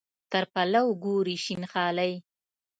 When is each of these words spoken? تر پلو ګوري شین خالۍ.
تر 0.31 0.43
پلو 0.53 0.85
ګوري 1.03 1.35
شین 1.43 1.61
خالۍ. 1.71 2.13